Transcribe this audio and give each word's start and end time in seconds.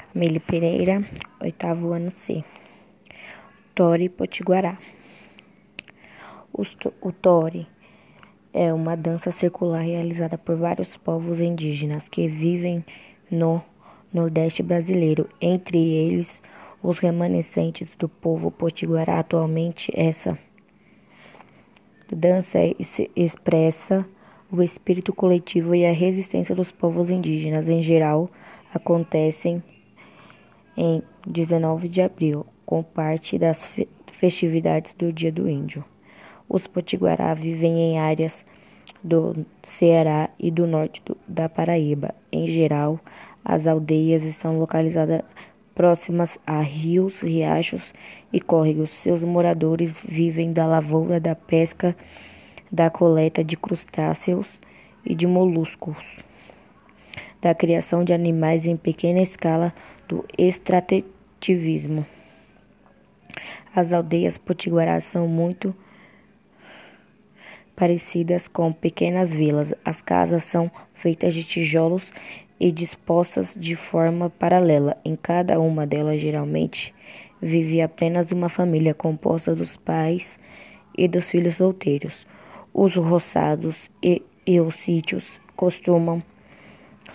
Camille 0.00 0.40
Pereira, 0.40 1.04
oitavo 1.40 1.92
ano 1.92 2.10
C. 2.10 2.42
Tori 3.74 4.08
Potiguará. 4.08 4.78
O 6.52 7.12
Tori 7.12 7.66
é 8.52 8.72
uma 8.72 8.96
dança 8.96 9.30
circular 9.30 9.82
realizada 9.82 10.36
por 10.36 10.56
vários 10.56 10.96
povos 10.96 11.40
indígenas 11.40 12.08
que 12.08 12.26
vivem 12.26 12.84
no 13.30 13.62
Nordeste 14.12 14.62
brasileiro, 14.62 15.28
entre 15.40 15.78
eles 15.78 16.42
os 16.82 16.98
remanescentes 16.98 17.88
do 17.98 18.08
povo 18.08 18.50
potiguará. 18.50 19.20
Atualmente, 19.20 19.92
essa 19.94 20.36
dança 22.10 22.58
expressa 23.14 24.04
o 24.50 24.62
espírito 24.62 25.12
coletivo 25.12 25.74
e 25.74 25.86
a 25.86 25.92
resistência 25.92 26.54
dos 26.54 26.72
povos 26.72 27.08
indígenas. 27.08 27.68
Em 27.68 27.82
geral, 27.82 28.28
acontecem 28.74 29.62
em 30.80 31.02
19 31.26 31.90
de 31.90 32.00
abril, 32.00 32.46
com 32.64 32.82
parte 32.82 33.38
das 33.38 33.68
festividades 34.10 34.94
do 34.94 35.12
Dia 35.12 35.30
do 35.30 35.46
Índio. 35.46 35.84
Os 36.48 36.66
potiguará 36.66 37.34
vivem 37.34 37.78
em 37.78 37.98
áreas 37.98 38.46
do 39.04 39.44
Ceará 39.62 40.30
e 40.38 40.50
do 40.50 40.66
norte 40.66 41.02
do, 41.04 41.14
da 41.28 41.50
Paraíba. 41.50 42.14
Em 42.32 42.46
geral, 42.46 42.98
as 43.44 43.66
aldeias 43.66 44.24
estão 44.24 44.58
localizadas 44.58 45.20
próximas 45.74 46.38
a 46.46 46.62
rios, 46.62 47.20
riachos 47.20 47.92
e 48.32 48.40
córregos. 48.40 48.88
Seus 48.88 49.22
moradores 49.22 49.92
vivem 50.02 50.50
da 50.50 50.66
lavoura, 50.66 51.20
da 51.20 51.34
pesca, 51.34 51.94
da 52.72 52.88
coleta 52.88 53.44
de 53.44 53.54
crustáceos 53.54 54.46
e 55.04 55.14
de 55.14 55.26
moluscos, 55.26 55.98
da 57.42 57.54
criação 57.54 58.02
de 58.02 58.14
animais 58.14 58.64
em 58.64 58.78
pequena 58.78 59.20
escala, 59.20 59.74
do 60.10 60.24
extrativismo. 60.36 62.04
As 63.72 63.92
aldeias 63.92 64.36
potiguaras 64.36 65.04
são 65.04 65.28
muito 65.28 65.72
parecidas 67.76 68.48
com 68.48 68.72
pequenas 68.72 69.32
vilas. 69.32 69.72
As 69.84 70.02
casas 70.02 70.42
são 70.42 70.68
feitas 70.92 71.32
de 71.32 71.44
tijolos 71.44 72.12
e 72.58 72.72
dispostas 72.72 73.54
de 73.56 73.76
forma 73.76 74.28
paralela. 74.28 74.96
Em 75.04 75.14
cada 75.14 75.60
uma 75.60 75.86
delas, 75.86 76.20
geralmente, 76.20 76.92
vive 77.40 77.80
apenas 77.80 78.32
uma 78.32 78.48
família 78.48 78.92
composta 78.92 79.54
dos 79.54 79.76
pais 79.76 80.40
e 80.98 81.06
dos 81.06 81.30
filhos 81.30 81.56
solteiros. 81.56 82.26
Os 82.74 82.96
roçados 82.96 83.88
e, 84.02 84.20
e 84.44 84.60
os 84.60 84.74
sítios 84.74 85.40
costumam 85.54 86.20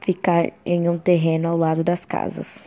ficar 0.00 0.50
em 0.64 0.88
um 0.88 0.98
terreno 0.98 1.48
ao 1.48 1.56
lado 1.58 1.84
das 1.84 2.06
casas. 2.06 2.64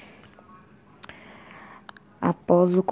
Após 2.22 2.76
o, 2.76 2.84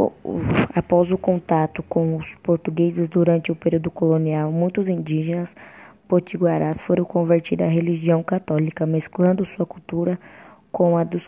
após 0.74 1.12
o 1.12 1.18
contato 1.18 1.84
com 1.84 2.16
os 2.18 2.34
portugueses 2.42 3.08
durante 3.08 3.52
o 3.52 3.56
período 3.56 3.92
colonial, 3.92 4.52
muitos 4.52 4.90
indígenas 4.90 5.56
potiguarás 6.08 6.82
foram 6.82 7.06
convertidos 7.06 7.68
à 7.68 7.70
religião 7.70 8.24
católica, 8.24 8.88
mesclando 8.88 9.46
sua 9.46 9.68
cultura 9.68 10.20
com 10.72 10.98
a 10.98 11.04
dos 11.04 11.28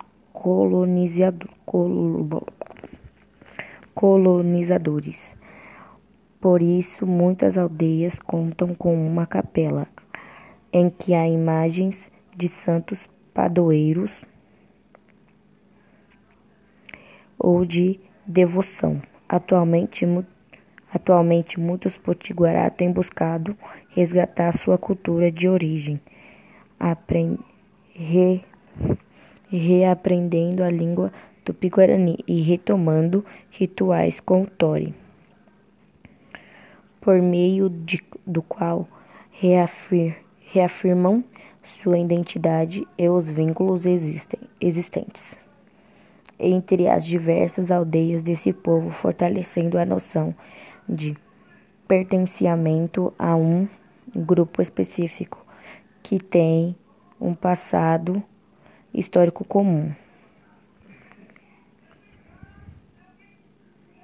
colonizadores. 3.93 5.35
Por 6.39 6.63
isso, 6.63 7.05
muitas 7.05 7.55
aldeias 7.55 8.17
contam 8.17 8.73
com 8.73 8.95
uma 8.95 9.27
capela 9.27 9.87
em 10.73 10.89
que 10.89 11.13
há 11.13 11.27
imagens 11.27 12.11
de 12.35 12.47
santos 12.47 13.07
padroeiros 13.31 14.23
ou 17.41 17.65
de 17.65 17.99
devoção. 18.25 19.01
Atualmente, 19.27 20.05
atualmente 20.93 21.59
muitos 21.59 21.97
potiguará 21.97 22.69
têm 22.69 22.91
buscado 22.91 23.57
resgatar 23.89 24.51
sua 24.51 24.77
cultura 24.77 25.31
de 25.31 25.47
origem, 25.49 25.99
re, 27.93 28.43
reaprendendo 29.49 30.63
a 30.63 30.69
língua 30.69 31.11
tupi-guarani 31.43 32.19
e 32.27 32.41
retomando 32.41 33.25
rituais 33.49 34.19
com 34.19 34.43
o 34.43 34.47
Tori, 34.47 34.93
por 36.99 37.19
meio 37.21 37.69
de, 37.69 37.99
do 38.27 38.43
qual 38.43 38.87
reafir, 39.31 40.17
reafirmam 40.39 41.23
sua 41.81 41.97
identidade 41.97 42.85
e 42.97 43.09
os 43.09 43.29
vínculos 43.31 43.85
existem, 43.85 44.39
existentes 44.59 45.40
entre 46.41 46.87
as 46.87 47.05
diversas 47.05 47.69
aldeias 47.71 48.23
desse 48.23 48.51
povo, 48.51 48.89
fortalecendo 48.89 49.77
a 49.77 49.85
noção 49.85 50.35
de 50.89 51.15
pertencimento 51.87 53.13
a 53.17 53.35
um 53.35 53.67
grupo 54.15 54.61
específico 54.61 55.45
que 56.01 56.19
tem 56.19 56.75
um 57.19 57.35
passado 57.35 58.21
histórico 58.93 59.45
comum. 59.45 59.91